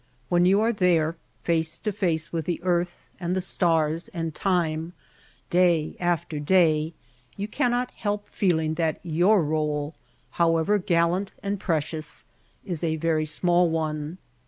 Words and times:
When 0.29 0.47
you 0.47 0.61
are 0.61 0.73
there, 0.73 1.15
face 1.43 1.77
to 1.77 1.91
face 1.91 2.33
with 2.33 2.45
the 2.45 2.59
earth 2.63 3.03
and 3.19 3.35
the 3.35 3.39
stars 3.39 4.07
and 4.07 4.33
time 4.33 4.93
day 5.51 5.95
after 5.99 6.39
day, 6.39 6.95
you 7.37 7.47
cannot 7.47 7.91
help 7.91 8.27
feeling 8.27 8.73
that 8.81 8.99
your 9.03 9.43
role, 9.43 9.93
however 10.41 10.79
gal 10.79 11.09
lant 11.09 11.33
and 11.43 11.59
precious, 11.59 12.25
is 12.65 12.83
a 12.83 12.95
very 12.95 13.27
small 13.27 13.69
one. 13.69 14.17